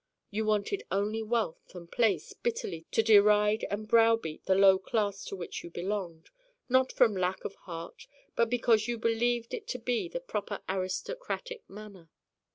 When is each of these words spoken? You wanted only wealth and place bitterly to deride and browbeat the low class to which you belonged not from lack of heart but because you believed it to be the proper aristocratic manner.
You 0.31 0.45
wanted 0.45 0.81
only 0.89 1.21
wealth 1.21 1.75
and 1.75 1.91
place 1.91 2.33
bitterly 2.33 2.87
to 2.89 3.03
deride 3.03 3.67
and 3.69 3.87
browbeat 3.87 4.45
the 4.45 4.55
low 4.55 4.79
class 4.79 5.23
to 5.25 5.35
which 5.35 5.63
you 5.63 5.69
belonged 5.69 6.31
not 6.67 6.91
from 6.91 7.15
lack 7.15 7.45
of 7.45 7.53
heart 7.69 8.07
but 8.35 8.49
because 8.49 8.87
you 8.87 8.97
believed 8.97 9.53
it 9.53 9.67
to 9.67 9.77
be 9.77 10.07
the 10.09 10.19
proper 10.19 10.63
aristocratic 10.67 11.69
manner. 11.69 12.09